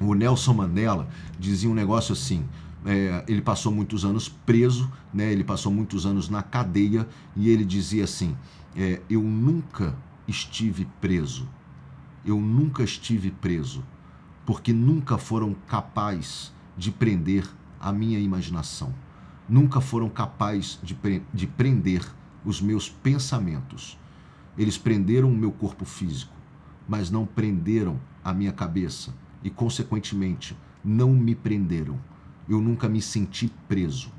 [0.00, 1.08] O Nelson Mandela
[1.38, 2.44] dizia um negócio assim:
[2.84, 5.32] é, ele passou muitos anos preso, né?
[5.32, 8.36] ele passou muitos anos na cadeia e ele dizia assim:
[8.76, 9.96] é, Eu nunca
[10.26, 11.48] estive preso,
[12.24, 13.84] eu nunca estive preso,
[14.44, 17.46] porque nunca foram capazes de prender
[17.82, 18.94] a minha imaginação,
[19.48, 20.96] nunca foram capazes de,
[21.34, 22.02] de prender
[22.44, 23.98] os meus pensamentos.
[24.56, 26.34] Eles prenderam o meu corpo físico,
[26.88, 29.12] mas não prenderam a minha cabeça
[29.42, 31.98] e, consequentemente, não me prenderam
[32.48, 34.10] eu nunca me senti preso.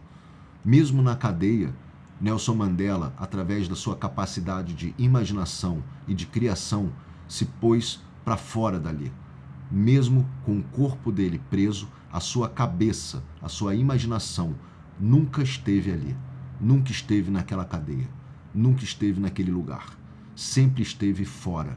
[0.64, 1.74] Mesmo na cadeia,
[2.22, 6.92] Nelson Mandela, através da sua capacidade de imaginação e de criação,
[7.28, 9.12] se pôs para fora dali.
[9.70, 14.54] Mesmo com o corpo dele preso, a sua cabeça, a sua imaginação
[15.00, 16.16] nunca esteve ali,
[16.62, 18.08] nunca esteve naquela cadeia,
[18.54, 19.98] nunca esteve naquele lugar,
[20.36, 21.76] sempre esteve fora.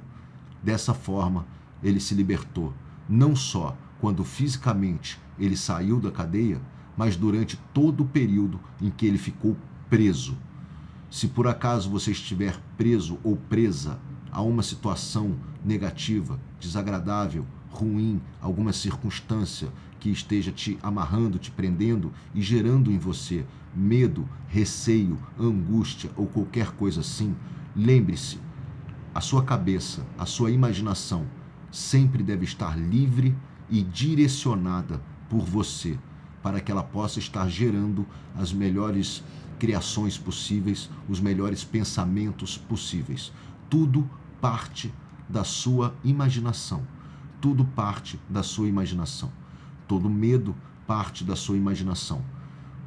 [0.62, 1.46] Dessa forma,
[1.82, 2.74] ele se libertou,
[3.08, 6.60] não só quando fisicamente ele saiu da cadeia,
[6.98, 9.56] mas durante todo o período em que ele ficou
[9.88, 10.36] preso.
[11.10, 13.98] Se por acaso você estiver preso ou presa
[14.30, 15.34] a uma situação
[15.64, 19.68] negativa, desagradável, ruim, alguma circunstância
[19.98, 23.44] que esteja te amarrando, te prendendo e gerando em você
[23.74, 27.34] medo, receio, angústia ou qualquer coisa assim,
[27.74, 28.38] lembre-se,
[29.14, 31.26] a sua cabeça, a sua imaginação
[31.70, 33.36] sempre deve estar livre
[33.68, 35.98] e direcionada por você,
[36.42, 39.22] para que ela possa estar gerando as melhores
[39.58, 43.32] criações possíveis, os melhores pensamentos possíveis.
[43.68, 44.08] Tudo
[44.40, 44.92] parte
[45.28, 46.86] da sua imaginação.
[47.40, 49.30] Tudo parte da sua imaginação.
[49.86, 50.54] Todo medo
[50.86, 52.22] parte da sua imaginação.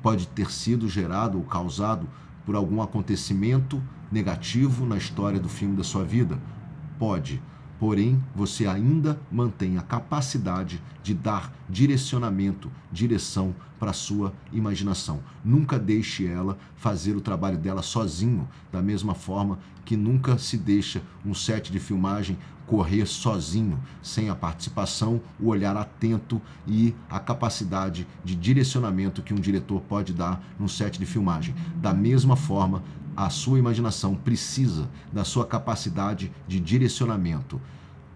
[0.02, 2.08] Pode ter sido gerado ou causado
[2.46, 3.82] por algum acontecimento
[4.12, 6.40] negativo na história do filme da sua vida?
[6.98, 7.42] Pode
[7.80, 15.22] porém você ainda mantém a capacidade de dar direcionamento, direção para a sua imaginação.
[15.44, 21.02] Nunca deixe ela fazer o trabalho dela sozinho, da mesma forma que nunca se deixa
[21.26, 28.06] um set de filmagem correr sozinho, sem a participação, o olhar atento e a capacidade
[28.24, 31.56] de direcionamento que um diretor pode dar num set de filmagem.
[31.78, 32.84] Da mesma forma,
[33.26, 37.60] a sua imaginação precisa da sua capacidade de direcionamento.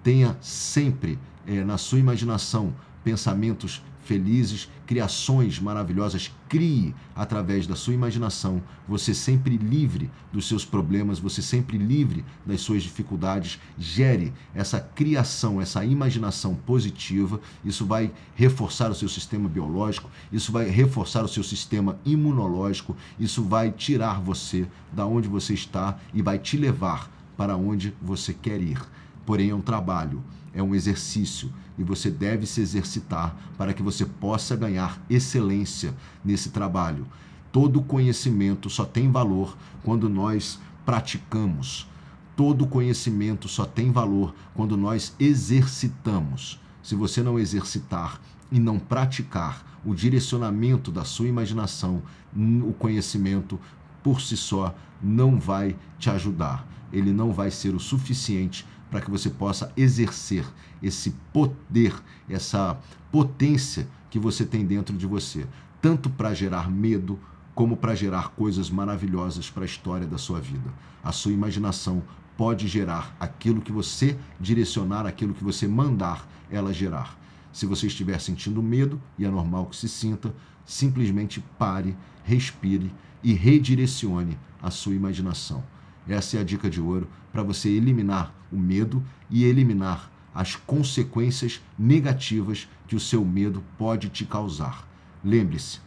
[0.01, 2.73] Tenha sempre é, na sua imaginação
[3.03, 6.31] pensamentos felizes, criações maravilhosas.
[6.49, 12.61] Crie através da sua imaginação, você sempre livre dos seus problemas, você sempre livre das
[12.61, 13.59] suas dificuldades.
[13.77, 17.39] Gere essa criação, essa imaginação positiva.
[17.65, 23.43] Isso vai reforçar o seu sistema biológico, isso vai reforçar o seu sistema imunológico, isso
[23.43, 28.61] vai tirar você da onde você está e vai te levar para onde você quer
[28.61, 28.79] ir.
[29.25, 30.23] Porém, é um trabalho,
[30.53, 35.93] é um exercício e você deve se exercitar para que você possa ganhar excelência
[36.23, 37.07] nesse trabalho.
[37.51, 41.87] Todo conhecimento só tem valor quando nós praticamos.
[42.35, 46.59] Todo conhecimento só tem valor quando nós exercitamos.
[46.81, 48.19] Se você não exercitar
[48.51, 52.01] e não praticar o direcionamento da sua imaginação,
[52.35, 53.59] o conhecimento
[54.01, 56.67] por si só não vai te ajudar.
[56.91, 60.45] Ele não vai ser o suficiente para que você possa exercer
[60.79, 61.95] esse poder,
[62.29, 62.79] essa
[63.11, 65.47] potência que você tem dentro de você,
[65.81, 67.19] tanto para gerar medo,
[67.55, 70.71] como para gerar coisas maravilhosas para a história da sua vida.
[71.03, 72.03] A sua imaginação
[72.37, 77.17] pode gerar aquilo que você direcionar, aquilo que você mandar ela gerar.
[77.51, 80.31] Se você estiver sentindo medo, e é normal que se sinta,
[80.63, 85.63] simplesmente pare, respire e redirecione a sua imaginação.
[86.07, 91.61] Essa é a dica de ouro para você eliminar o medo e eliminar as consequências
[91.77, 94.87] negativas que o seu medo pode te causar.
[95.23, 95.79] Lembre-se,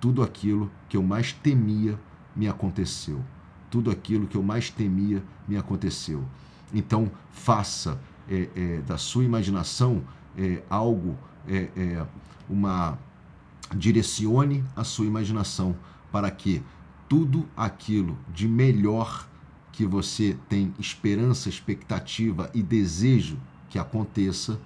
[0.00, 1.98] tudo aquilo que eu mais temia
[2.34, 3.22] me aconteceu.
[3.70, 6.24] Tudo aquilo que eu mais temia me aconteceu.
[6.74, 10.02] Então, faça é, é, da sua imaginação
[10.36, 11.16] é, algo,
[11.46, 12.06] é, é,
[12.48, 12.98] uma
[13.74, 15.74] direcione a sua imaginação
[16.10, 16.62] para que
[17.08, 19.26] tudo aquilo de melhor
[19.72, 23.38] que você tem esperança, expectativa e desejo
[23.70, 24.60] que aconteça,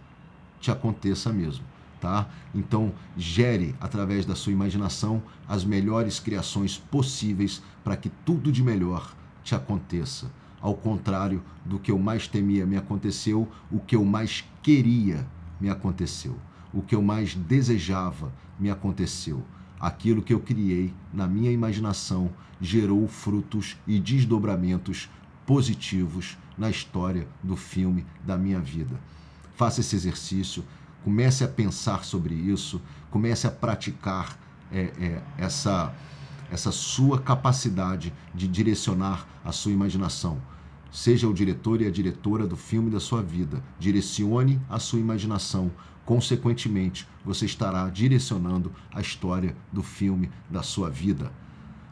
[0.60, 1.64] te aconteça mesmo,
[2.00, 2.28] tá?
[2.52, 9.14] Então, gere através da sua imaginação as melhores criações possíveis para que tudo de melhor
[9.44, 10.30] te aconteça.
[10.60, 15.24] Ao contrário do que eu mais temia me aconteceu, o que eu mais queria
[15.60, 16.36] me aconteceu.
[16.74, 19.44] O que eu mais desejava me aconteceu.
[19.78, 25.10] Aquilo que eu criei na minha imaginação gerou frutos e desdobramentos
[25.44, 28.98] positivos na história do filme da minha vida.
[29.54, 30.64] Faça esse exercício,
[31.04, 34.38] comece a pensar sobre isso, comece a praticar
[34.72, 35.94] é, é, essa,
[36.50, 40.40] essa sua capacidade de direcionar a sua imaginação.
[40.90, 43.62] Seja o diretor e a diretora do filme da sua vida.
[43.78, 45.70] Direcione a sua imaginação.
[46.06, 51.32] Consequentemente, você estará direcionando a história do filme da sua vida.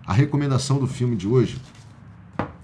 [0.06, 1.60] A recomendação do filme de hoje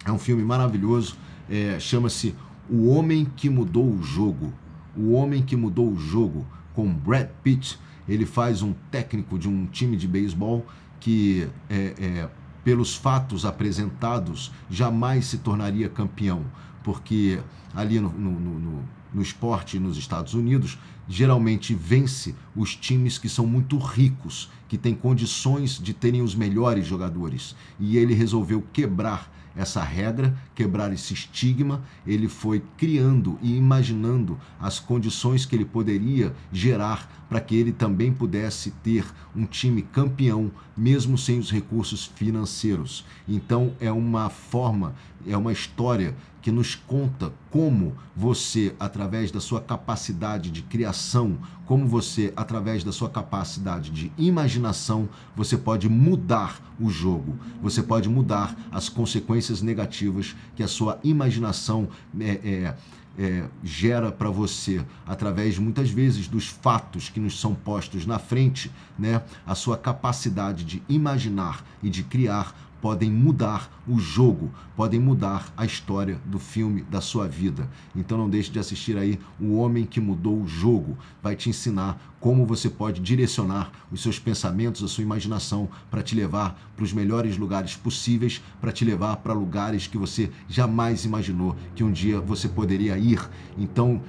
[0.04, 1.16] é um filme maravilhoso,
[1.50, 2.36] é, chama-se
[2.70, 4.52] O Homem que Mudou o Jogo.
[4.96, 7.80] O Homem que Mudou o Jogo, com Brad Pitt.
[8.08, 10.64] Ele faz um técnico de um time de beisebol
[11.00, 12.30] que é, é,
[12.62, 16.44] pelos fatos apresentados, jamais se tornaria campeão,
[16.84, 17.40] porque
[17.74, 23.46] ali no, no, no, no esporte nos Estados Unidos, geralmente vence os times que são
[23.46, 27.56] muito ricos, que têm condições de terem os melhores jogadores.
[27.78, 34.78] E ele resolveu quebrar essa regra, quebrar esse estigma, ele foi criando e imaginando as
[34.78, 39.04] condições que ele poderia gerar para que ele também pudesse ter
[39.34, 43.04] um time campeão, mesmo sem os recursos financeiros.
[43.28, 44.94] Então é uma forma,
[45.26, 51.86] é uma história que nos conta como você, através da sua capacidade de criação, como
[51.86, 58.56] você, através da sua capacidade de imaginação, você pode mudar o jogo, você pode mudar
[58.72, 61.88] as consequências negativas que a sua imaginação
[62.18, 62.74] é, é
[63.18, 68.70] é, gera para você, através muitas vezes dos fatos que nos são postos na frente,
[68.98, 75.52] né, a sua capacidade de imaginar e de criar podem mudar o jogo, podem mudar
[75.56, 77.68] a história do filme da sua vida.
[77.94, 80.96] Então não deixe de assistir aí O Homem que Mudou o Jogo.
[81.22, 86.14] Vai te ensinar como você pode direcionar os seus pensamentos, a sua imaginação para te
[86.14, 91.56] levar para os melhores lugares possíveis, para te levar para lugares que você jamais imaginou
[91.74, 93.20] que um dia você poderia ir.
[93.58, 94.02] Então,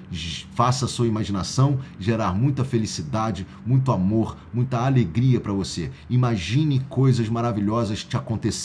[0.53, 5.89] faça a sua imaginação gerar muita felicidade, muito amor, muita alegria para você.
[6.09, 8.60] Imagine coisas maravilhosas te acontecendo.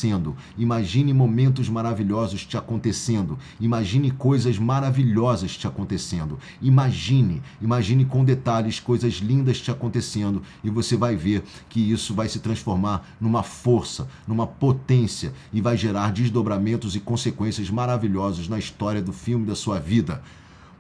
[0.59, 3.39] Imagine momentos maravilhosos te acontecendo.
[3.61, 6.39] Imagine coisas maravilhosas te acontecendo.
[6.61, 12.15] Imagine, imagine com detalhes coisas lindas lindas te acontecendo e você vai ver que isso
[12.15, 18.59] vai se transformar numa força, numa potência e vai gerar desdobramentos e consequências maravilhosos na
[18.59, 20.23] história do filme da sua vida.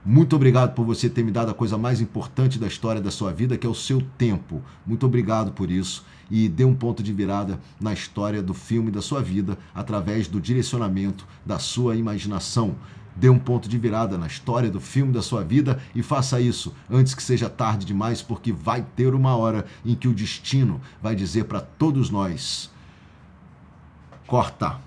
[0.05, 3.33] Muito obrigado por você ter me dado a coisa mais importante da história da sua
[3.33, 4.63] vida, que é o seu tempo.
[4.87, 9.03] Muito obrigado por isso e dê um ponto de virada na história do filme da
[9.03, 12.77] sua vida através do direcionamento da sua imaginação.
[13.15, 16.75] Dê um ponto de virada na história do filme da sua vida e faça isso
[16.91, 21.15] antes que seja tarde demais, porque vai ter uma hora em que o destino vai
[21.15, 22.71] dizer para todos nós:
[24.27, 24.79] corta.